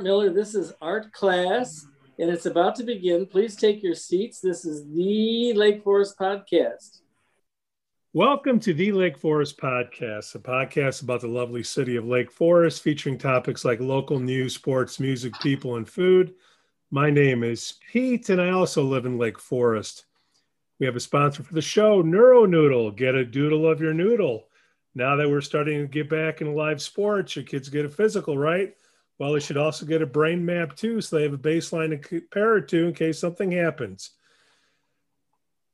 [0.00, 0.32] Art Miller.
[0.32, 1.86] This is Art Class,
[2.18, 3.26] and it's about to begin.
[3.26, 4.40] Please take your seats.
[4.40, 7.00] This is the Lake Forest Podcast.
[8.14, 12.82] Welcome to the Lake Forest Podcast, a podcast about the lovely city of Lake Forest,
[12.82, 16.32] featuring topics like local news, sports, music, people, and food.
[16.90, 20.06] My name is Pete, and I also live in Lake Forest.
[20.78, 22.96] We have a sponsor for the show, NeuroNoodle.
[22.96, 24.46] Get a doodle of your noodle.
[24.94, 28.38] Now that we're starting to get back in live sports, your kids get a physical,
[28.38, 28.74] right?
[29.20, 31.98] Well, they should also get a brain map too, so they have a baseline to
[31.98, 34.12] compare it to in case something happens.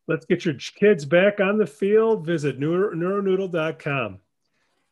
[0.08, 2.26] Let's get your kids back on the field.
[2.26, 4.18] Visit neuronoodle.com.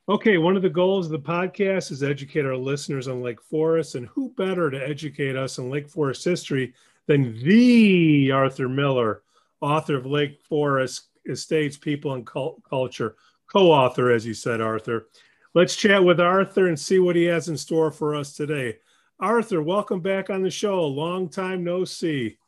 [0.08, 3.96] Okay, one of the goals of the podcast is educate our listeners on Lake Forest,
[3.96, 6.74] and who better to educate us on Lake Forest history
[7.06, 9.22] than the Arthur Miller,
[9.62, 13.16] author of Lake Forest Estates, People and Culture,
[13.48, 15.08] co-author, as you said, Arthur.
[15.54, 18.78] Let's chat with Arthur and see what he has in store for us today.
[19.20, 20.84] Arthur, welcome back on the show.
[20.84, 22.38] Long time no see.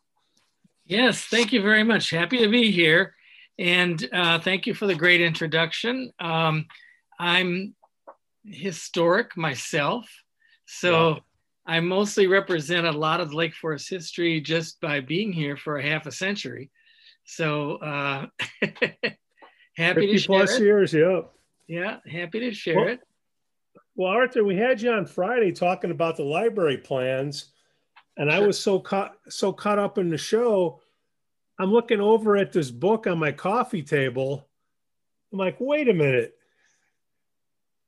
[0.87, 2.11] Yes, thank you very much.
[2.11, 3.15] Happy to be here.
[3.61, 6.13] And uh, thank you for the great introduction.
[6.19, 6.67] Um,
[7.17, 7.77] I'm
[8.45, 10.11] historic myself.
[10.67, 11.19] So yeah.
[11.65, 15.83] I mostly represent a lot of Lake Forest history just by being here for a
[15.83, 16.73] half a century.
[17.25, 18.27] So uh,
[19.77, 20.63] happy to share plus it.
[20.63, 21.21] years, yeah.
[21.69, 23.01] Yeah, happy to share well, it.
[23.97, 27.47] Well, Arthur, we had you on Friday talking about the library plans,
[28.17, 28.43] and sure.
[28.43, 30.81] I was so caught so caught up in the show.
[31.59, 34.47] I'm looking over at this book on my coffee table.
[35.33, 36.35] I'm like, wait a minute.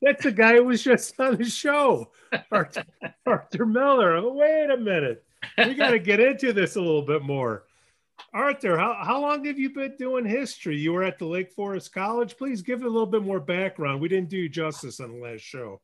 [0.00, 2.12] That's the guy who was just on the show,
[2.52, 2.84] Arthur,
[3.26, 4.20] Arthur Miller.
[4.32, 5.24] Wait a minute.
[5.56, 7.64] We got to get into this a little bit more.
[8.34, 10.76] Arthur, how, how long have you been doing history?
[10.76, 12.36] You were at the Lake Forest College.
[12.36, 14.00] Please give it a little bit more background.
[14.00, 15.80] We didn't do justice on the last show.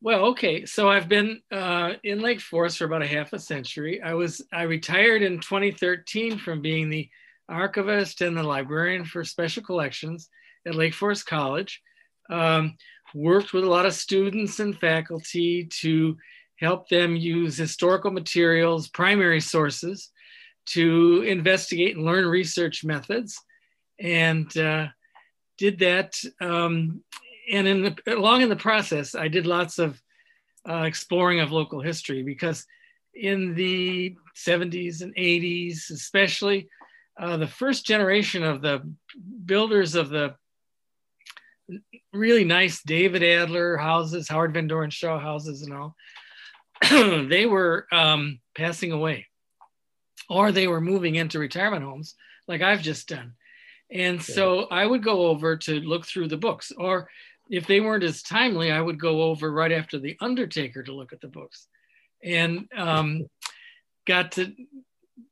[0.00, 0.66] Well, okay.
[0.66, 4.02] So I've been uh, in Lake Forest for about a half a century.
[4.02, 7.08] I was I retired in 2013 from being the
[7.48, 10.28] archivist and the librarian for special collections
[10.66, 11.80] at Lake Forest College.
[12.28, 12.76] Um,
[13.14, 16.16] worked with a lot of students and faculty to
[16.56, 20.10] help them use historical materials, primary sources,
[20.66, 23.40] to investigate and learn research methods
[24.00, 24.86] and uh,
[25.58, 27.02] did that um,
[27.50, 30.00] and in the along in the process i did lots of
[30.68, 32.64] uh, exploring of local history because
[33.14, 36.68] in the 70s and 80s especially
[37.20, 38.82] uh, the first generation of the
[39.44, 40.34] builders of the
[42.12, 45.94] really nice david adler houses howard van doren shaw houses and all
[47.28, 49.26] they were um, passing away
[50.28, 52.14] or they were moving into retirement homes
[52.48, 53.34] like I've just done.
[53.90, 57.08] And so I would go over to look through the books, or
[57.50, 61.12] if they weren't as timely, I would go over right after The Undertaker to look
[61.12, 61.68] at the books
[62.22, 63.26] and um,
[64.06, 64.52] got to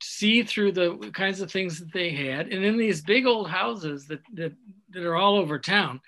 [0.02, 2.48] see through the kinds of things that they had.
[2.48, 4.52] And in these big old houses that, that,
[4.90, 6.00] that are all over town,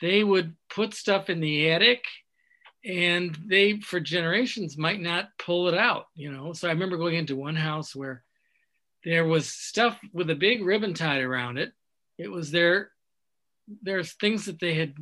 [0.00, 2.04] they would put stuff in the attic
[2.84, 6.52] and they for generations might not pull it out you know?
[6.52, 8.22] So i remember going into one house where
[9.04, 11.72] there was stuff with a big ribbon tied around it.
[12.18, 12.90] It was their
[13.82, 14.94] there's things that they had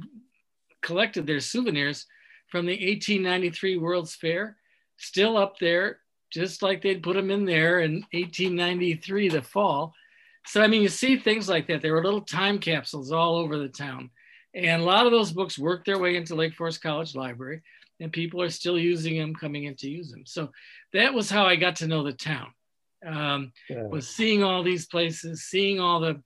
[0.82, 2.06] collected their souvenirs
[2.48, 4.56] from the 1893 world's fair
[4.96, 5.98] still up there
[6.30, 9.94] just like they'd put them in there in 1893 the fall.
[10.46, 11.82] So i mean you see things like that.
[11.82, 14.10] There were little time capsules all over the town
[14.56, 17.60] and a lot of those books worked their way into Lake Forest College Library,
[18.00, 20.24] and people are still using them, coming in to use them.
[20.24, 20.50] So
[20.94, 22.48] that was how I got to know the town.
[23.06, 23.82] Um, yeah.
[23.82, 26.22] Was seeing all these places, seeing all the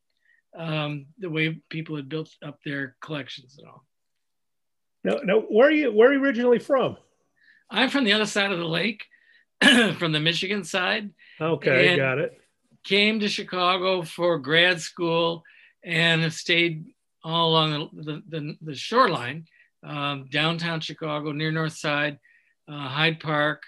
[0.57, 3.85] um, the way people had built up their collections and all.
[5.03, 5.41] No, no.
[5.43, 5.93] Where are you?
[5.93, 6.97] Where are you originally from?
[7.69, 9.05] I'm from the other side of the lake,
[9.61, 11.11] from the Michigan side.
[11.41, 12.41] Okay, got it.
[12.85, 15.43] Came to Chicago for grad school
[15.83, 16.95] and stayed
[17.25, 19.47] all along the, the, the shoreline,
[19.85, 22.19] um, downtown Chicago, near North Side,
[22.69, 23.63] uh, Hyde Park,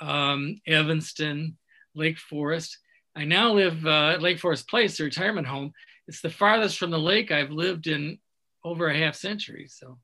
[0.00, 1.56] um, Evanston,
[1.94, 2.78] Lake Forest.
[3.16, 5.72] I now live uh, at Lake Forest Place, the retirement home.
[6.06, 8.18] It's the farthest from the lake I've lived in
[8.64, 9.66] over a half century.
[9.68, 9.98] So,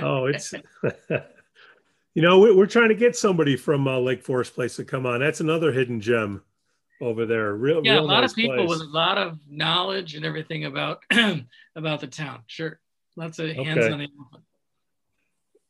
[0.00, 0.52] oh, it's
[2.14, 5.20] you know we're trying to get somebody from uh, Lake Forest Place to come on.
[5.20, 6.42] That's another hidden gem
[7.00, 7.54] over there.
[7.54, 8.68] Real, yeah, real a lot nice of people place.
[8.68, 11.02] with a lot of knowledge and everything about
[11.76, 12.40] about the town.
[12.46, 12.78] Sure,
[13.16, 13.92] lots of hands Okay.
[13.92, 14.08] on the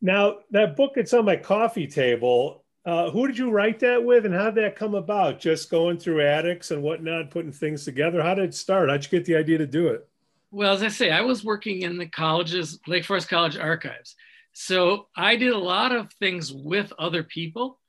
[0.00, 2.62] Now that book that's on my coffee table.
[2.84, 5.40] Uh, who did you write that with, and how did that come about?
[5.40, 8.22] Just going through attics and whatnot, putting things together.
[8.22, 8.88] How did it start?
[8.88, 10.08] How'd you get the idea to do it?
[10.52, 14.14] Well, as I say, I was working in the college's Lake Forest College archives.
[14.52, 17.80] So I did a lot of things with other people.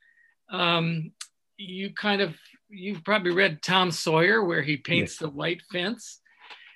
[0.50, 1.12] um,
[1.60, 2.36] you kind of
[2.70, 5.28] you've probably read Tom Sawyer where he paints yeah.
[5.28, 6.20] the white fence.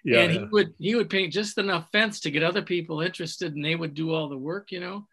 [0.04, 3.54] Yeah, and he would he would paint just enough fence to get other people interested,
[3.54, 5.08] and they would do all the work, you know.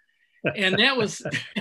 [0.56, 1.18] And that was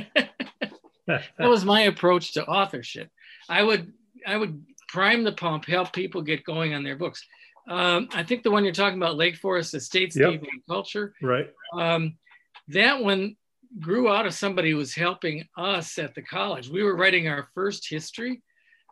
[1.08, 3.10] that was my approach to authorship.
[3.50, 3.92] I would
[4.26, 7.26] I would prime the pump, help people get going on their books.
[7.70, 10.30] Um, I think the one you're talking about, Lake Forest Estates yep.
[10.30, 11.50] And Culture, right?
[11.74, 12.18] Um,
[12.70, 13.36] that one
[13.80, 16.70] grew out of somebody who was helping us at the college.
[16.70, 18.42] We were writing our first history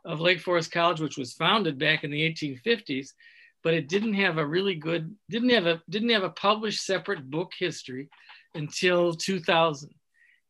[0.06, 3.13] of Lake Forest College, which was founded back in the 1850s,
[3.63, 7.30] but it didn't have a really good didn't have a didn't have a published separate
[7.30, 8.10] book history
[8.54, 9.90] until 2000,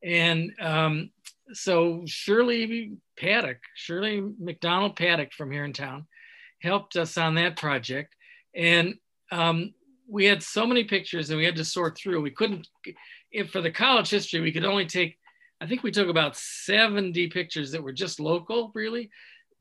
[0.04, 1.10] and um,
[1.54, 6.06] so Shirley Paddock, Shirley McDonald Paddock from here in town,
[6.62, 8.16] helped us on that project,
[8.54, 8.96] and
[9.31, 9.74] um,
[10.08, 12.22] we had so many pictures and we had to sort through.
[12.22, 12.68] We couldn't,
[13.31, 15.18] if for the college history, we could only take,
[15.60, 19.10] I think we took about 70 pictures that were just local, really,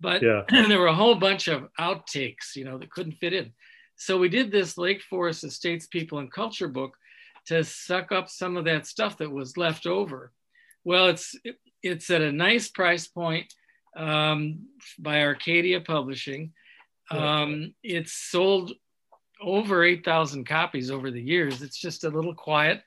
[0.01, 0.43] but yeah.
[0.69, 3.53] there were a whole bunch of outtakes, you know, that couldn't fit in.
[3.97, 6.97] So we did this Lake Forest Estates People and Culture book
[7.47, 10.33] to suck up some of that stuff that was left over.
[10.85, 11.35] Well, it's
[11.83, 13.53] it's at a nice price point
[13.97, 14.67] um,
[14.99, 16.53] by Arcadia Publishing.
[17.11, 18.73] Um, it's sold
[19.41, 21.63] over 8,000 copies over the years.
[21.63, 22.83] It's just a little quiet.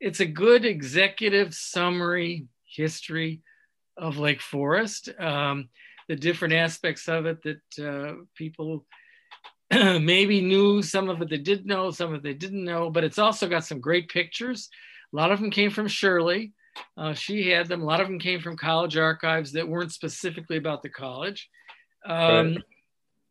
[0.00, 3.42] It's a good executive summary history
[3.96, 5.68] of Lake Forest, um,
[6.08, 8.86] the different aspects of it that uh, people
[9.72, 13.04] maybe knew, some of it they did know, some of it they didn't know, but
[13.04, 14.68] it's also got some great pictures.
[15.12, 16.52] A lot of them came from Shirley.
[16.96, 17.82] Uh, she had them.
[17.82, 21.48] A lot of them came from college archives that weren't specifically about the college.
[22.04, 22.58] Um, right.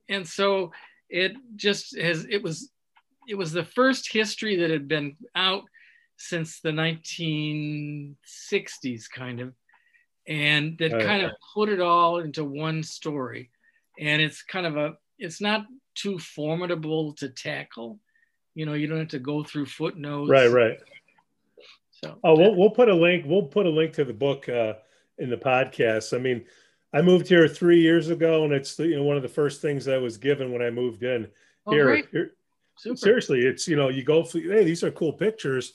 [0.09, 0.71] And so
[1.09, 2.71] it just has it was
[3.27, 5.63] it was the first history that had been out
[6.17, 9.53] since the 1960s kind of
[10.27, 13.49] and that kind of put it all into one story.
[13.99, 15.65] And it's kind of a it's not
[15.95, 17.99] too formidable to tackle.
[18.55, 20.29] You know you don't have to go through footnotes.
[20.29, 20.77] Right right.
[21.91, 24.73] So oh we'll, we'll put a link we'll put a link to the book uh,
[25.17, 26.15] in the podcast.
[26.15, 26.45] I mean
[26.93, 29.61] I moved here three years ago, and it's the, you know one of the first
[29.61, 31.27] things I was given when I moved in
[31.65, 32.03] oh, here.
[32.11, 32.33] here
[32.95, 35.73] seriously, it's you know you go hey these are cool pictures,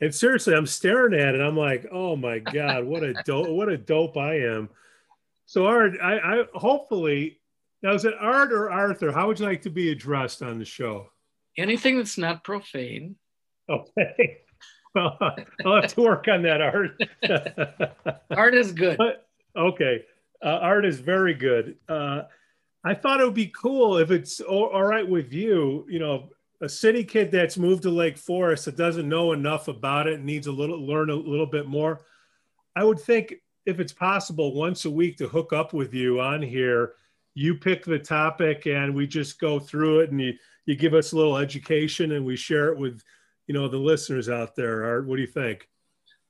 [0.00, 1.40] and seriously I'm staring at it.
[1.40, 4.68] I'm like oh my god what a dope what a dope I am.
[5.46, 7.40] So Art, I, I hopefully
[7.82, 9.12] now is it Art or Arthur?
[9.12, 11.08] How would you like to be addressed on the show?
[11.56, 13.16] Anything that's not profane.
[13.68, 14.40] Okay.
[14.96, 15.18] Well,
[15.66, 17.02] I'll have to work on that, Art.
[18.30, 18.96] art is good.
[18.96, 19.26] But,
[19.56, 20.04] okay
[20.44, 21.76] uh, art is very good.
[21.88, 22.22] Uh,
[22.84, 25.86] I thought it would be cool if it's all, all right with you.
[25.88, 26.28] You know,
[26.64, 30.46] a city kid that's moved to Lake Forest that doesn't know enough about it needs
[30.46, 32.00] a little learn a little bit more.
[32.74, 33.34] I would think
[33.66, 36.94] if it's possible once a week to hook up with you on here.
[37.34, 40.34] You pick the topic and we just go through it and you
[40.66, 43.02] you give us a little education and we share it with
[43.46, 44.84] you know the listeners out there.
[44.84, 45.68] Art, what do you think?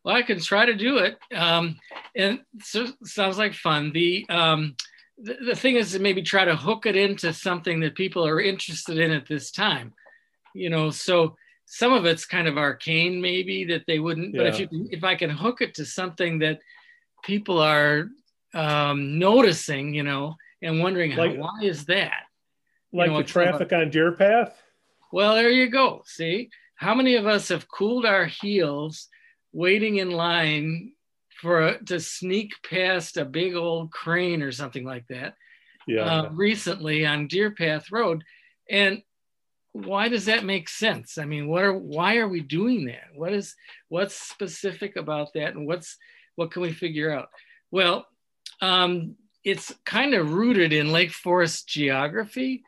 [0.05, 1.19] Well, I can try to do it.
[1.35, 1.79] Um,
[2.15, 3.91] and so sounds like fun.
[3.93, 4.77] The, um,
[5.17, 8.41] the, the thing is to maybe try to hook it into something that people are
[8.41, 9.95] interested in at this time.
[10.55, 14.35] You know, so some of it's kind of arcane, maybe that they wouldn't.
[14.35, 14.41] Yeah.
[14.41, 16.61] But if you if I can hook it to something that
[17.23, 18.09] people are
[18.55, 22.23] um, noticing, you know, and wondering like, how, why is that?
[22.93, 24.53] Like you know, the traffic about, on Deerpath.
[25.13, 26.03] Well, there you go.
[26.07, 29.09] See, how many of us have cooled our heels
[29.53, 30.93] waiting in line
[31.41, 35.35] for to sneak past a big old crane or something like that
[35.87, 36.03] yeah.
[36.03, 38.25] uh, recently on Deerpath Road.
[38.71, 39.03] And
[39.75, 41.19] why does that make sense?
[41.19, 43.09] I mean, what are why are we doing that?
[43.13, 43.57] What is
[43.89, 45.99] what's specific about that, and what's
[46.37, 47.29] what can we figure out?
[47.73, 48.07] Well,
[48.61, 52.63] um, it's kind of rooted in Lake Forest geography,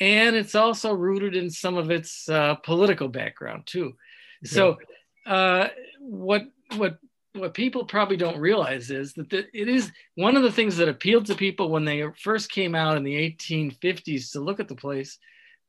[0.00, 3.94] and it's also rooted in some of its uh, political background too.
[4.42, 4.78] So
[5.26, 5.68] uh,
[6.00, 6.98] what what
[7.34, 10.88] what people probably don't realize is that the, it is one of the things that
[10.88, 14.74] appealed to people when they first came out in the 1850s to look at the
[14.74, 15.16] place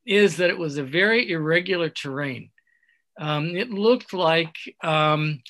[0.05, 2.49] is that it was a very irregular terrain.
[3.19, 5.41] Um, it looked like because um,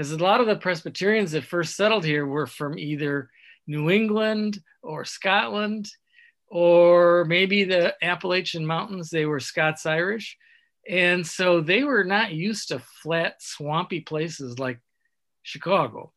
[0.00, 3.30] a lot of the Presbyterians that first settled here were from either
[3.66, 5.88] New England or Scotland
[6.48, 9.10] or maybe the Appalachian Mountains.
[9.10, 10.36] They were Scots Irish.
[10.88, 14.80] And so they were not used to flat, swampy places like
[15.42, 16.12] Chicago.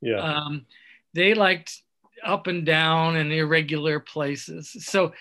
[0.00, 0.18] Yeah.
[0.18, 0.66] Um,
[1.14, 1.82] they liked
[2.24, 4.74] up and down and irregular places.
[4.80, 5.12] So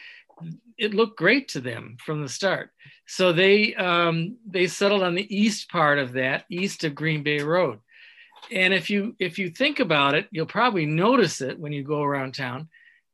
[0.77, 2.71] it looked great to them from the start.
[3.07, 7.41] So they um, they settled on the east part of that, east of Green Bay
[7.41, 7.79] Road.
[8.51, 12.01] and if you if you think about it, you'll probably notice it when you go
[12.03, 12.69] around town.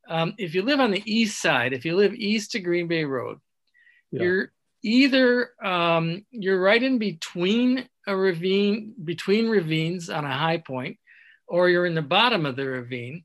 [0.10, 3.04] Um, if you live on the east side, if you live east to Green Bay
[3.04, 3.40] Road,
[4.12, 4.24] yeah.
[4.24, 4.52] you're
[4.84, 10.98] either um, you're right in between a ravine, between ravines on a high point,
[11.48, 13.24] or you're in the bottom of the ravine,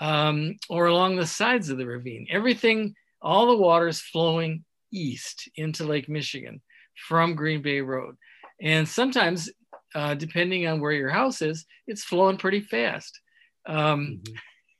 [0.00, 2.26] um, or along the sides of the ravine.
[2.30, 6.60] Everything, all the water is flowing east into Lake Michigan
[7.06, 8.16] from Green Bay Road.
[8.60, 9.50] And sometimes,
[9.94, 13.20] uh, depending on where your house is, it's flowing pretty fast.
[13.66, 14.20] Um,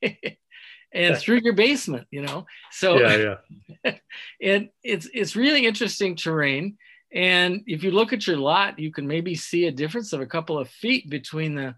[0.03, 0.29] mm-hmm.
[0.95, 2.47] and through your basement, you know.
[2.71, 3.37] So yeah,
[3.85, 3.93] yeah.
[4.43, 6.77] and it's it's really interesting terrain.
[7.15, 10.27] And if you look at your lot, you can maybe see a difference of a
[10.27, 11.75] couple of feet between the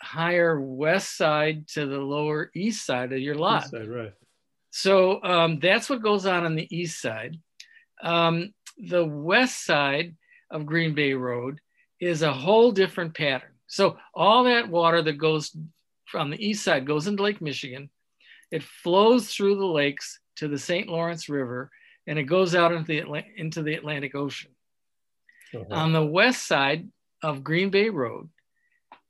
[0.00, 3.68] higher west side to the lower east side of your lot.
[3.68, 4.12] Side, right.
[4.72, 7.38] So um, that's what goes on on the east side.
[8.02, 10.16] Um, the west side
[10.50, 11.60] of Green Bay Road
[12.00, 13.52] is a whole different pattern.
[13.66, 15.54] So all that water that goes
[16.06, 17.90] from the east side goes into Lake Michigan.
[18.50, 20.88] It flows through the lakes to the St.
[20.88, 21.70] Lawrence River,
[22.06, 24.50] and it goes out into the, into the Atlantic Ocean.
[25.54, 25.66] Uh-huh.
[25.70, 26.88] On the west side
[27.22, 28.30] of Green Bay Road,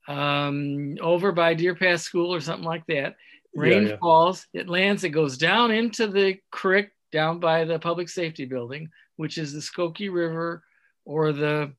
[0.09, 3.15] um, over by Deer Pass School or something like that,
[3.55, 3.97] rain yeah, yeah.
[3.97, 8.89] falls, it lands, it goes down into the creek down by the public safety building,
[9.17, 10.63] which is the Skokie River
[11.05, 11.73] or the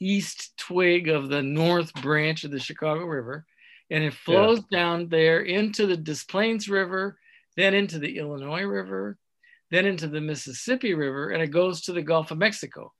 [0.00, 3.46] east twig of the north branch of the Chicago River.
[3.90, 4.78] And it flows yeah.
[4.78, 7.18] down there into the Des Plaines River,
[7.56, 9.18] then into the Illinois River,
[9.70, 12.92] then into the Mississippi River, and it goes to the Gulf of Mexico.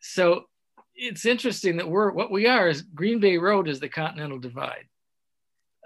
[0.00, 0.44] So
[0.94, 4.86] it's interesting that we're what we are is Green Bay Road is the Continental Divide.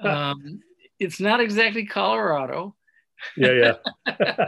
[0.01, 0.61] Um,
[0.99, 2.75] it's not exactly Colorado.
[3.37, 4.47] Yeah, yeah.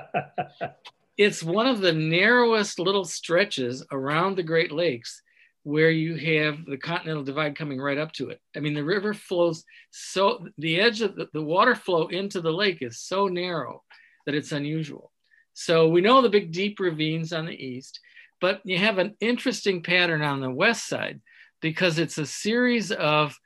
[1.17, 5.23] it's one of the narrowest little stretches around the Great Lakes
[5.63, 8.41] where you have the Continental Divide coming right up to it.
[8.57, 12.53] I mean, the river flows so, the edge of the, the water flow into the
[12.53, 13.83] lake is so narrow
[14.27, 15.11] that it's unusual.
[15.55, 17.99] So we know the big deep ravines on the east,
[18.41, 21.21] but you have an interesting pattern on the west side
[21.61, 23.37] because it's a series of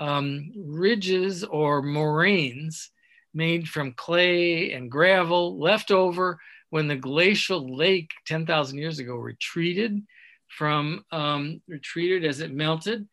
[0.00, 2.90] um, ridges or moraines
[3.32, 6.38] made from clay and gravel left over
[6.70, 10.02] when the glacial lake 10,000 years ago retreated
[10.48, 13.06] from um, retreated as it melted.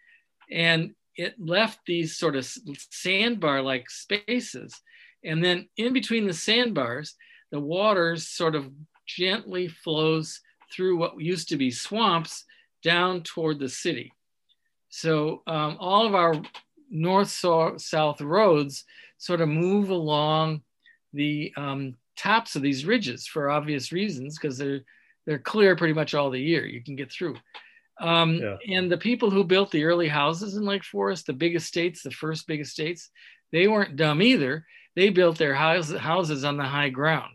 [0.50, 2.48] And it left these sort of
[2.92, 4.74] sandbar like spaces.
[5.24, 7.16] And then in between the sandbars
[7.52, 8.70] the water sort of
[9.06, 10.42] gently flows
[10.72, 12.44] through what used to be swamps
[12.84, 14.12] down toward the city.
[14.90, 16.36] So um, all of our
[16.90, 18.86] north south roads
[19.18, 20.62] sort of move along
[21.14, 24.82] the um, tops of these ridges for obvious reasons because they're
[25.26, 26.66] they're clear pretty much all the year.
[26.66, 27.36] You can get through.
[28.00, 28.58] Um, yeah.
[28.70, 32.12] And the people who built the early houses in Lake Forest, the big estates, the
[32.12, 33.10] first big estates,
[33.52, 34.66] they weren't dumb either.
[34.96, 37.34] They built their house, houses on the high ground.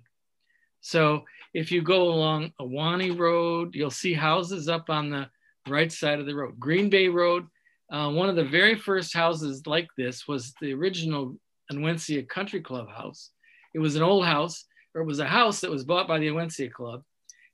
[0.81, 5.29] So if you go along Ahwahnee Road, you'll see houses up on the
[5.69, 6.59] right side of the road.
[6.59, 7.47] Green Bay Road,
[7.93, 11.37] uh, one of the very first houses like this was the original
[11.71, 13.31] Onwentsia Country Club house.
[13.75, 16.29] It was an old house, or it was a house that was bought by the
[16.29, 17.03] Onwentsia Club,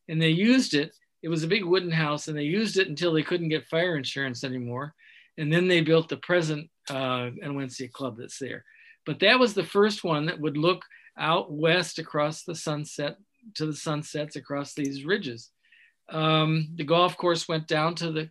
[0.09, 0.92] and they used it.
[1.23, 3.97] It was a big wooden house, and they used it until they couldn't get fire
[3.97, 4.95] insurance anymore.
[5.37, 7.30] And then they built the present uh,
[7.92, 8.64] Club that's there.
[9.04, 10.85] But that was the first one that would look
[11.18, 13.16] out west across the sunset
[13.57, 15.50] to the sunsets across these ridges.
[16.11, 18.30] Um, the golf course went down to the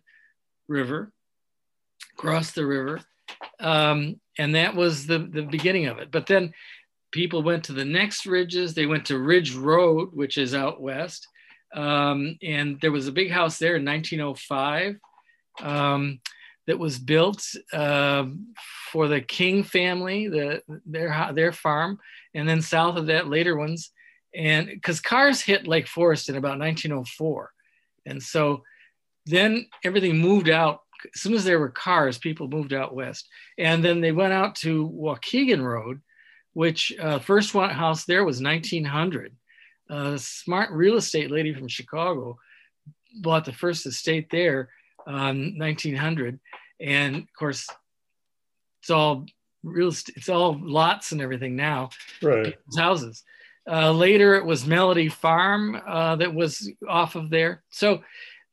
[0.68, 1.12] river,
[2.18, 3.00] across the river.
[3.60, 6.10] Um, and that was the, the beginning of it.
[6.10, 6.52] But then
[7.12, 8.74] people went to the next ridges.
[8.74, 11.26] They went to Ridge Road, which is out west.
[11.74, 14.96] Um, and there was a big house there in 1905
[15.60, 16.20] um,
[16.66, 18.26] that was built uh,
[18.90, 21.98] for the King family, the, their, their farm.
[22.34, 23.90] And then south of that, later ones.
[24.34, 27.50] And because cars hit Lake Forest in about 1904.
[28.06, 28.62] And so
[29.26, 30.80] then everything moved out
[31.14, 33.28] as soon as there were cars, people moved out west.
[33.58, 36.00] And then they went out to Waukegan Road,
[36.52, 39.34] which uh, first one house there was 1900.
[39.90, 42.38] A smart real estate lady from Chicago
[43.20, 44.70] bought the first estate there,
[45.06, 46.38] um, 1900.
[46.80, 47.66] And of course,
[48.80, 49.26] it's all
[49.62, 51.90] real estate, it's all lots and everything now,
[52.22, 52.56] right?
[52.76, 53.24] Houses.
[53.70, 57.62] Uh, later, it was Melody Farm uh, that was off of there.
[57.70, 58.02] So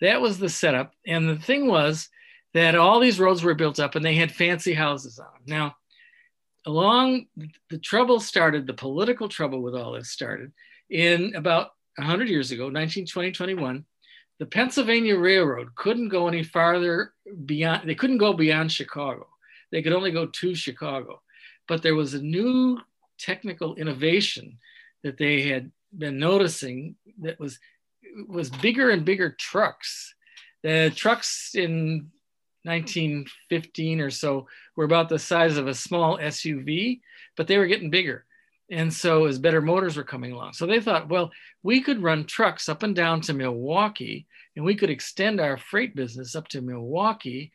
[0.02, 0.94] that was the setup.
[1.08, 2.10] And the thing was,
[2.56, 5.44] that all these roads were built up and they had fancy houses on them.
[5.46, 5.76] Now,
[6.66, 7.28] along
[7.70, 10.54] the trouble started, the political trouble with all this started
[10.90, 13.86] in about 100 years ago, 1920, 21.
[14.40, 17.14] The Pennsylvania Railroad couldn't go any farther
[17.46, 19.28] beyond, they couldn't go beyond Chicago.
[19.74, 21.22] they could only go to Chicago.
[21.68, 22.80] But there was a new
[23.20, 24.60] technical innovation
[25.04, 27.60] that they had been noticing that was
[28.30, 30.16] was bigger and bigger trucks.
[30.64, 32.12] The trucks in
[32.66, 37.00] 1915 or so were about the size of a small SUV,
[37.38, 38.26] but they were getting bigger.
[38.72, 40.54] And so as better motors were coming along.
[40.54, 41.32] So they thought, well,
[41.62, 45.96] we could run trucks up and down to Milwaukee and we could extend our freight
[45.96, 47.52] business up to Milwaukee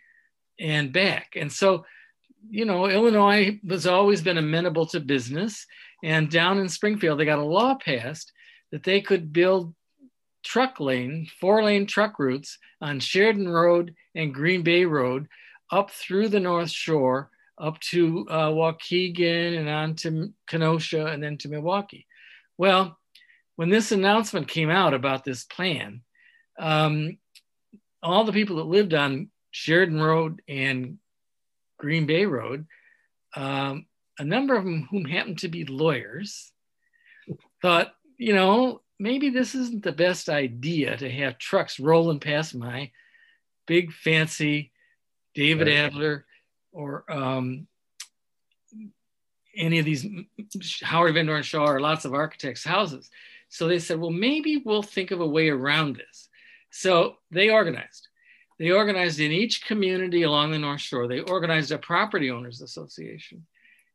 [0.58, 1.32] and back.
[1.36, 1.84] And so,
[2.48, 5.66] you know, Illinois has always been amenable to business.
[6.04, 8.32] And down in Springfield, they got a law passed
[8.70, 9.74] that they could build
[10.42, 15.28] truck lane, four lane truck routes on Sheridan Road and Green Bay Road
[15.70, 21.36] up through the North Shore, up to uh, Waukegan and on to Kenosha and then
[21.38, 22.06] to Milwaukee.
[22.58, 22.98] Well,
[23.56, 26.02] when this announcement came out about this plan,
[26.58, 27.18] um,
[28.02, 30.98] all the people that lived on Sheridan Road and
[31.78, 32.66] Green Bay Road,
[33.36, 33.86] um,
[34.18, 36.52] a number of them whom happened to be lawyers,
[37.62, 42.90] thought, you know, maybe this isn't the best idea to have trucks rolling past my
[43.66, 44.72] big fancy
[45.34, 45.76] David right.
[45.76, 46.26] Adler
[46.72, 47.66] or um,
[49.56, 50.06] any of these
[50.82, 53.10] Howard Van Doren Shaw or lots of architects' houses.
[53.48, 56.28] So they said, well, maybe we'll think of a way around this.
[56.70, 58.08] So they organized.
[58.58, 61.08] They organized in each community along the North Shore.
[61.08, 63.46] They organized a property owners association.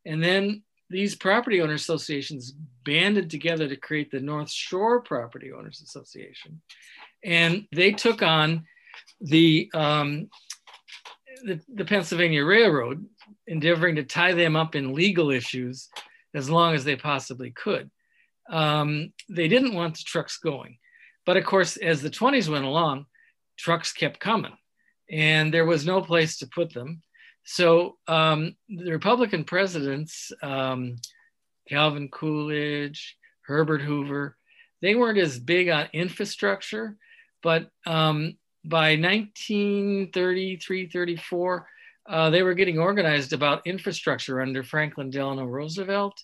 [0.05, 5.81] And then these property owner associations banded together to create the North Shore Property Owners
[5.81, 6.61] Association.
[7.23, 8.65] And they took on
[9.19, 10.29] the, um,
[11.43, 13.05] the, the, Pennsylvania Railroad,
[13.47, 15.89] endeavoring to tie them up in legal issues
[16.35, 17.89] as long as they possibly could.
[18.49, 20.77] Um, they didn't want the trucks going.
[21.25, 23.07] But of course, as the 20s went along,
[23.57, 24.53] trucks kept coming
[25.09, 27.01] and there was no place to put them.
[27.45, 30.97] So um, the Republican presidents, um,
[31.69, 34.35] Calvin Coolidge, Herbert Hoover,
[34.81, 36.97] they weren't as big on infrastructure,
[37.43, 41.67] but um, by 1933, 34,
[42.07, 46.19] uh, they were getting organized about infrastructure under Franklin Delano Roosevelt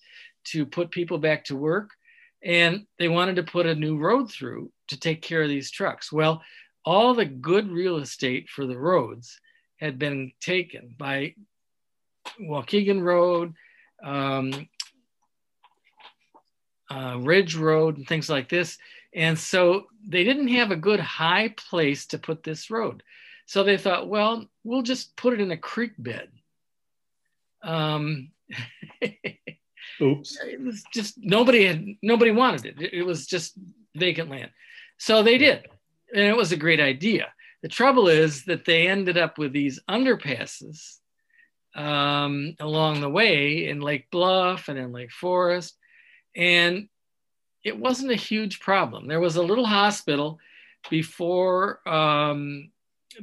[0.46, 1.92] to put people back to work.
[2.44, 6.12] And they wanted to put a new road through to take care of these trucks.
[6.12, 6.42] Well,
[6.84, 9.40] all the good real estate for the roads
[9.82, 11.34] had been taken by
[12.40, 13.56] Waukegan Road,
[14.04, 14.70] um,
[16.90, 18.78] uh, Ridge Road, and things like this.
[19.14, 23.04] And so they didn't have a good high place to put this road.
[23.48, 26.30] So they thought, well, we'll just put it in a creek bed.
[27.64, 28.30] Um,
[30.02, 30.38] Oops.
[30.46, 32.94] It was just nobody had nobody wanted it.
[32.94, 33.54] It was just
[33.96, 34.52] vacant land.
[34.98, 35.66] So they did.
[36.14, 37.34] And it was a great idea.
[37.62, 40.98] The trouble is that they ended up with these underpasses
[41.76, 45.78] um, along the way in Lake Bluff and in Lake Forest.
[46.36, 46.90] And
[47.64, 49.08] it wasn't a huge problem.
[49.08, 50.40] There was a little hospital
[50.90, 52.72] before um,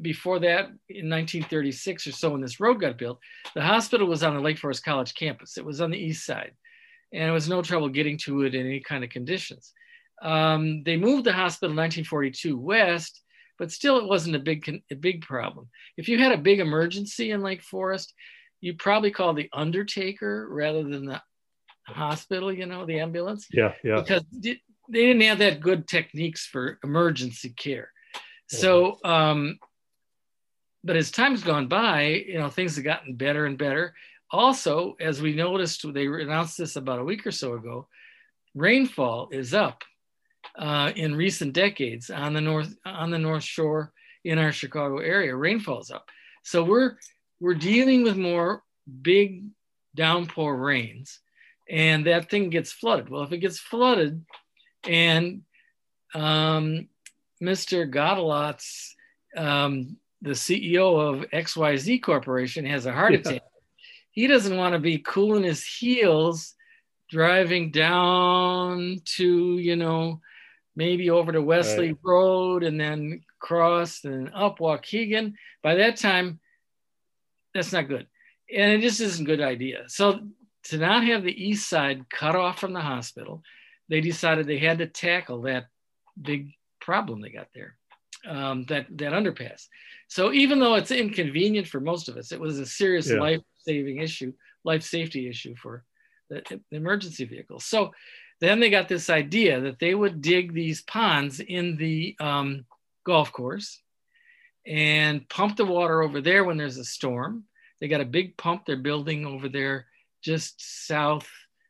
[0.03, 3.19] before that in 1936 or so when this road got built.
[3.55, 5.57] The hospital was on the Lake Forest College campus.
[5.57, 6.53] It was on the east side,
[7.13, 9.73] and it was no trouble getting to it in any kind of conditions.
[10.21, 13.23] Um, they moved the hospital in 1942 west
[13.59, 15.69] but still it wasn't a big a big problem.
[15.97, 18.15] If you had a big emergency in Lake Forest,
[18.61, 21.21] you probably call the undertaker rather than the
[21.87, 23.47] hospital, you know, the ambulance.
[23.53, 24.01] Yeah, yeah.
[24.01, 27.91] Because they didn't have that good techniques for emergency care.
[28.51, 29.59] So, um,
[30.83, 33.95] but as time's gone by, you know, things have gotten better and better.
[34.31, 37.89] Also, as we noticed, they announced this about a week or so ago,
[38.55, 39.83] rainfall is up
[40.57, 43.93] uh, in recent decades on the north on the North Shore
[44.25, 45.35] in our Chicago area.
[45.35, 46.09] Rainfall's up,
[46.43, 46.97] so we're
[47.41, 48.63] we're dealing with more
[49.03, 49.45] big
[49.95, 51.21] downpour rains,
[51.69, 53.09] and that thing gets flooded.
[53.09, 54.25] Well, if it gets flooded,
[54.85, 55.43] and
[56.15, 56.89] um,
[57.43, 57.91] Mr.
[57.91, 58.95] Godelotz,
[59.37, 63.43] um, the CEO of XYZ Corporation, has a heart attack.
[64.11, 66.55] He doesn't want to be cooling his heels
[67.11, 70.21] driving down to, you know,
[70.77, 71.99] maybe over to Westleigh right.
[72.05, 75.35] Road and then cross and up Waukegan.
[75.63, 76.39] By that time,
[77.55, 78.07] that's not good.
[78.55, 79.85] And it just isn't a good idea.
[79.89, 80.21] So
[80.65, 83.43] to not have the east side cut off from the hospital,
[83.89, 85.67] they decided they had to tackle that
[86.21, 87.77] big problem they got there,
[88.27, 89.67] um, that, that underpass.
[90.09, 93.19] So even though it's inconvenient for most of us, it was a serious yeah.
[93.19, 94.33] life-saving issue,
[94.65, 95.85] life safety issue for
[96.29, 97.65] the, emergency vehicles.
[97.65, 97.93] So
[98.41, 102.65] then they got this idea that they would dig these ponds in the um,
[103.05, 103.81] golf course
[104.67, 107.45] and pump the water over there when there's a storm.
[107.81, 109.87] They got a big pump they're building over there
[110.23, 111.29] just south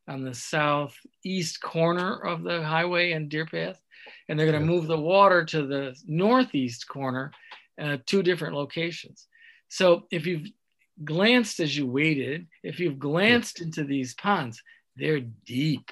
[0.09, 3.77] on the southeast corner of the highway and Deerpath.
[4.29, 7.31] And they're going to move the water to the northeast corner,
[7.81, 9.27] uh, two different locations.
[9.68, 10.49] So if you've
[11.04, 14.62] glanced as you waited, if you've glanced into these ponds,
[14.96, 15.90] they're deep.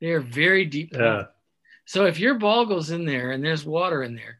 [0.00, 0.90] They're very deep.
[0.94, 1.24] Yeah.
[1.84, 4.38] So if your ball goes in there and there's water in there,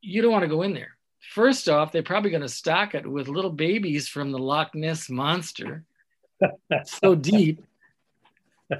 [0.00, 0.96] you don't want to go in there.
[1.34, 5.10] First off, they're probably going to stock it with little babies from the Loch Ness
[5.10, 5.84] monster,
[6.84, 7.64] so deep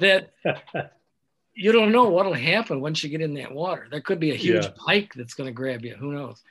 [0.00, 0.32] that
[1.54, 3.88] you don't know what'll happen once you get in that water.
[3.90, 4.72] There could be a huge yeah.
[4.76, 5.96] pike that's going to grab you.
[5.96, 6.42] Who knows?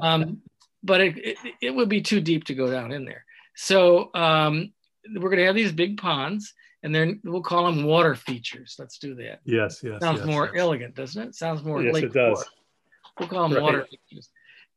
[0.00, 0.42] Um,
[0.82, 3.24] but it, it, it, would be too deep to go down in there.
[3.54, 4.72] So um,
[5.14, 8.76] we're going to have these big ponds, and then we'll call them water features.
[8.78, 9.40] Let's do that.
[9.44, 10.00] Yes, yes.
[10.00, 10.60] Sounds yes, more yes.
[10.60, 11.34] elegant, doesn't it?
[11.34, 12.44] Sounds more yes, lake it does.
[13.18, 13.62] We'll call them right.
[13.62, 14.28] water features.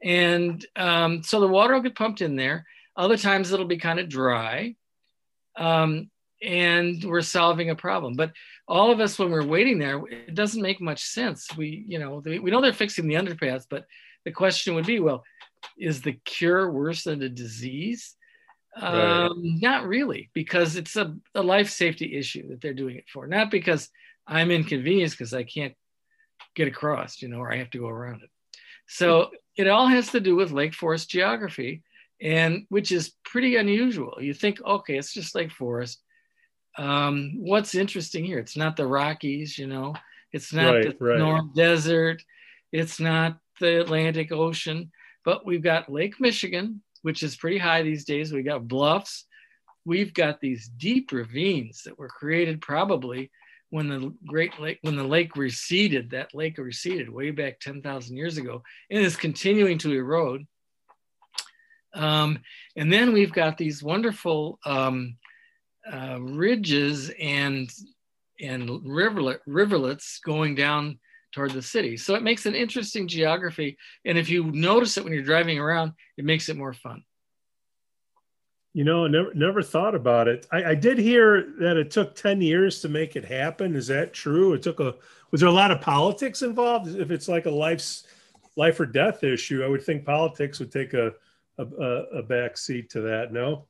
[0.02, 2.66] And um, so the water will get pumped in there.
[2.96, 4.76] Other times it'll be kind of dry.
[5.58, 6.10] Um,
[6.42, 8.14] and we're solving a problem.
[8.14, 8.32] But
[8.68, 11.50] all of us, when we're waiting there, it doesn't make much sense.
[11.58, 13.86] We, you know, we know they're fixing the underpass, but
[14.26, 15.24] the question would be, well,
[15.78, 18.15] is the cure worse than the disease?
[18.82, 19.26] Right.
[19.26, 23.28] Um, not really, because it's a, a life safety issue that they're doing it for.
[23.28, 23.89] Not because
[24.28, 25.74] I'm inconvenienced because I can't
[26.56, 28.30] get across, you know, or I have to go around it.
[28.88, 31.84] So it all has to do with Lake Forest geography,
[32.22, 34.17] and which is pretty unusual.
[34.19, 36.02] You think, okay, it's just Lake Forest.
[36.78, 38.39] Um, what's interesting here?
[38.39, 39.95] It's not the Rockies, you know,
[40.32, 41.17] it's not right, the right.
[41.17, 42.22] North Desert,
[42.72, 44.91] it's not the Atlantic Ocean,
[45.25, 48.32] but we've got Lake Michigan, which is pretty high these days.
[48.32, 49.25] We got bluffs.
[49.86, 53.32] We've got these deep ravines that were created probably
[53.69, 58.38] when the Great Lake, when the lake receded, that lake receded way back 10,000 years
[58.38, 60.45] ago and is continuing to erode.
[61.93, 62.39] Um,
[62.75, 65.17] and then we've got these wonderful um,
[65.91, 67.69] uh, ridges and,
[68.39, 70.99] and rivulet, rivulets going down
[71.32, 71.98] toward the city.
[71.98, 73.78] So it makes an interesting geography.
[74.06, 77.04] And if you notice it when you're driving around, it makes it more fun.
[78.74, 80.46] You know, never never thought about it.
[80.52, 83.76] I, I, did hear that it took ten years to make it happen.
[83.76, 84.54] Is that true?
[84.54, 84.94] It took a
[85.32, 86.96] was there a lot of politics involved?
[86.96, 88.06] If it's like a life's
[88.56, 91.13] life or death issue, I would think politics would take a
[91.58, 93.34] a, a back seat to that.
[93.34, 93.65] No.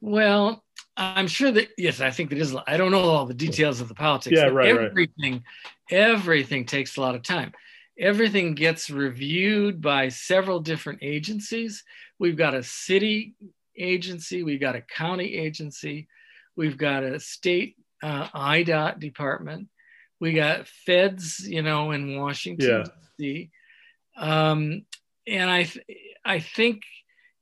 [0.00, 0.64] Well,
[0.96, 2.54] I'm sure that yes, I think that is.
[2.66, 4.36] I don't know all the details of the politics.
[4.36, 4.68] Yeah, right.
[4.68, 5.42] Everything, right.
[5.90, 7.52] Everything takes a lot of time.
[7.98, 11.82] Everything gets reviewed by several different agencies.
[12.18, 13.34] We've got a city
[13.78, 16.08] agency, we've got a county agency,
[16.56, 19.68] we've got a state uh, IDOT department,
[20.20, 22.84] we got feds, you know, in Washington
[23.18, 23.50] D.C.
[24.16, 24.84] Um,
[25.26, 25.86] and I, th-
[26.24, 26.82] I think,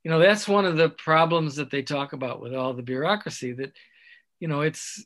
[0.03, 3.53] you know, that's one of the problems that they talk about with all the bureaucracy
[3.53, 3.73] that,
[4.41, 5.05] you know, it's,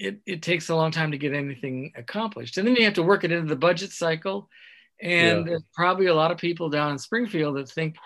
[0.00, 2.56] it, it takes a long time to get anything accomplished.
[2.56, 4.48] And then you have to work it into the budget cycle.
[5.00, 5.44] And yeah.
[5.44, 7.96] there's probably a lot of people down in Springfield that think,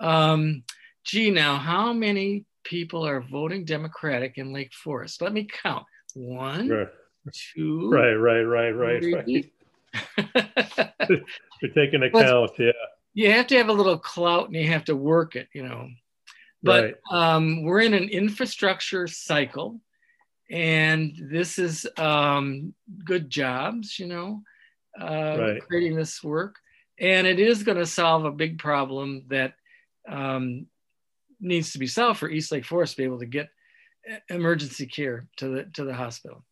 [0.00, 0.62] um,
[1.04, 5.20] gee, now how many people are voting Democratic in Lake Forest?
[5.20, 5.84] Let me count.
[6.14, 6.88] One, right.
[7.32, 7.90] two.
[7.90, 9.14] Right, right, right, right, three.
[9.14, 10.44] right.
[11.62, 12.70] You're taking account, yeah.
[13.12, 15.88] You have to have a little clout and you have to work it, you know.
[16.62, 17.34] But right.
[17.34, 19.80] um, we're in an infrastructure cycle,
[20.50, 24.42] and this is um, good jobs, you know,
[25.00, 25.62] uh, right.
[25.62, 26.56] creating this work.
[26.98, 29.54] And it is going to solve a big problem that
[30.08, 30.66] um,
[31.40, 33.48] needs to be solved for East Lake Forest to be able to get
[34.28, 36.44] emergency care to the to the hospital.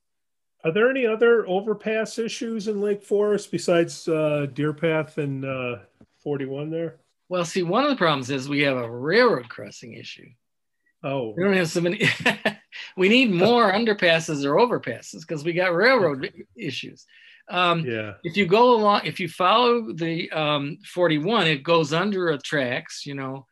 [0.64, 5.78] Are there any other overpass issues in Lake Forest besides uh, Deerpath and uh,
[6.22, 6.96] 41 there?
[7.28, 10.28] Well, see, one of the problems is we have a railroad crossing issue.
[11.02, 12.08] Oh, we don't have so many.
[12.96, 17.06] we need more underpasses or overpasses because we got railroad issues.
[17.48, 18.14] Um, yeah.
[18.22, 23.04] If you go along, if you follow the um, 41, it goes under a tracks,
[23.04, 23.46] you know,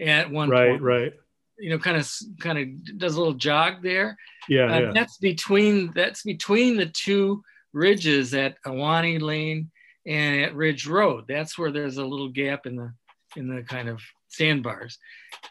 [0.00, 0.82] at one right, point.
[0.82, 1.12] Right, right.
[1.58, 4.18] You know, kind of kind of does a little jog there.
[4.46, 4.92] Yeah, uh, yeah.
[4.92, 9.70] That's between that's between the two ridges at Ahwahnee Lane
[10.06, 11.24] and at Ridge Road.
[11.26, 12.92] That's where there's a little gap in the
[13.36, 14.98] in the kind of sandbars.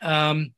[0.03, 0.53] Um,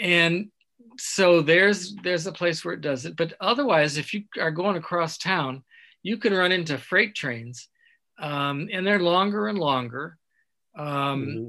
[0.00, 0.50] and
[0.98, 3.16] so there's there's a place where it does it.
[3.16, 5.64] But otherwise, if you are going across town,
[6.02, 7.68] you can run into freight trains,
[8.20, 10.18] um, and they're longer and longer.
[10.76, 11.48] Um, mm-hmm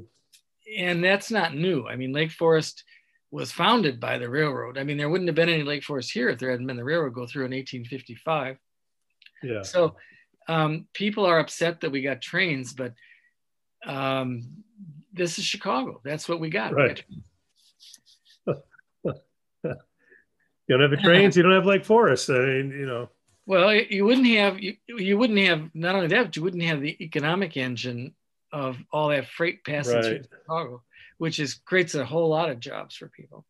[0.76, 1.86] and that's not new.
[1.86, 2.84] I mean, Lake Forest
[3.30, 4.78] was founded by the railroad.
[4.78, 6.84] I mean, there wouldn't have been any Lake Forest here if there hadn't been the
[6.84, 8.56] railroad go through in 1855.
[9.42, 9.62] Yeah.
[9.62, 9.96] So
[10.48, 12.92] um, people are upset that we got trains, but
[13.86, 14.48] um,
[15.12, 16.00] this is Chicago.
[16.04, 16.74] That's what we got.
[16.74, 17.02] Right.
[19.64, 19.74] You
[20.68, 22.30] don't have the trains, you don't have Lake Forest.
[22.30, 23.08] I mean, you know.
[23.46, 26.80] Well, you wouldn't have you, you wouldn't have not only that, but you wouldn't have
[26.80, 28.14] the economic engine
[28.52, 30.04] of all that freight passing right.
[30.04, 30.82] through Chicago,
[31.18, 33.44] which is creates a whole lot of jobs for people.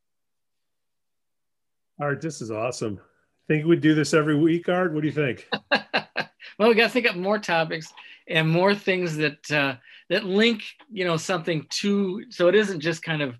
[2.00, 2.98] Art, this is awesome.
[3.46, 4.94] Think we'd do this every week, Art?
[4.94, 5.48] What do you think?
[5.70, 7.92] well, we got to think up more topics
[8.26, 9.74] and more things that uh,
[10.08, 12.24] that link, you know, something to.
[12.30, 13.36] So it isn't just kind of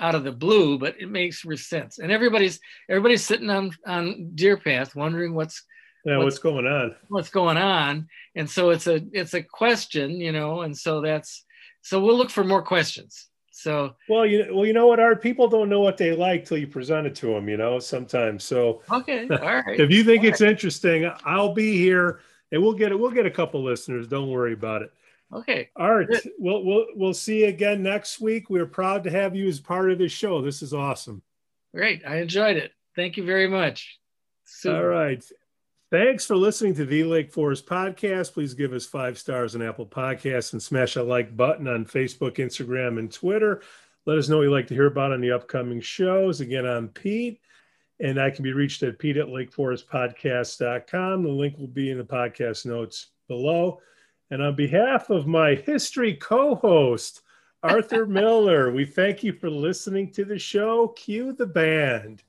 [0.00, 1.98] out of the blue, but it makes sense.
[1.98, 5.62] And everybody's everybody's sitting on on Deerpath wondering what's
[6.04, 6.94] yeah, what's, what's, going on?
[7.08, 8.08] What's going on?
[8.34, 11.44] And so it's a it's a question, you know, and so that's
[11.82, 13.28] so we'll look for more questions.
[13.52, 16.58] So well, you well, you know what, Art people don't know what they like till
[16.58, 18.44] you present it to them, you know, sometimes.
[18.44, 19.80] So okay, all right.
[19.80, 20.50] if you think all it's right.
[20.50, 22.20] interesting, I'll be here,
[22.52, 22.98] and we'll get it.
[22.98, 24.08] We'll get a couple listeners.
[24.08, 24.92] Don't worry about it.
[25.34, 25.68] Okay.
[25.74, 28.48] Art, we'll we'll we'll see you again next week.
[28.50, 30.40] We're proud to have you as part of this show.
[30.40, 31.22] This is awesome.
[31.74, 32.72] Great, I enjoyed it.
[32.94, 33.98] Thank you very much.
[34.44, 34.76] Super.
[34.76, 35.24] All right.
[35.90, 38.32] Thanks for listening to the Lake Forest podcast.
[38.32, 42.36] Please give us five stars on Apple Podcasts and smash a like button on Facebook,
[42.36, 43.62] Instagram, and Twitter.
[44.06, 46.40] Let us know what you'd like to hear about on the upcoming shows.
[46.40, 47.40] Again, I'm Pete,
[48.00, 51.22] and I can be reached at pete at lakeforestpodcast.com.
[51.22, 53.80] The link will be in the podcast notes below.
[54.34, 57.22] And on behalf of my history co host,
[57.62, 60.88] Arthur Miller, we thank you for listening to the show.
[60.88, 62.24] Cue the band.